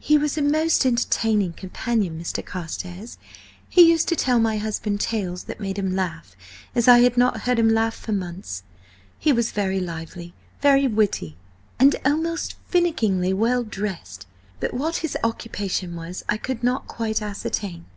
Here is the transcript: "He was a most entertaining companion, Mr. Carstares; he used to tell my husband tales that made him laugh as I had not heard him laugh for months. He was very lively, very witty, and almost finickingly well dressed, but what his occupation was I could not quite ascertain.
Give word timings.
"He 0.00 0.18
was 0.18 0.36
a 0.36 0.42
most 0.42 0.84
entertaining 0.84 1.52
companion, 1.52 2.20
Mr. 2.20 2.44
Carstares; 2.44 3.18
he 3.68 3.82
used 3.88 4.08
to 4.08 4.16
tell 4.16 4.40
my 4.40 4.56
husband 4.58 5.00
tales 5.00 5.44
that 5.44 5.60
made 5.60 5.78
him 5.78 5.94
laugh 5.94 6.34
as 6.74 6.88
I 6.88 7.02
had 7.02 7.16
not 7.16 7.42
heard 7.42 7.60
him 7.60 7.68
laugh 7.68 7.94
for 7.94 8.10
months. 8.10 8.64
He 9.20 9.32
was 9.32 9.52
very 9.52 9.78
lively, 9.78 10.34
very 10.60 10.88
witty, 10.88 11.36
and 11.78 11.94
almost 12.04 12.56
finickingly 12.68 13.32
well 13.32 13.62
dressed, 13.62 14.26
but 14.58 14.74
what 14.74 14.96
his 15.06 15.16
occupation 15.22 15.94
was 15.94 16.24
I 16.28 16.36
could 16.36 16.64
not 16.64 16.88
quite 16.88 17.22
ascertain. 17.22 17.84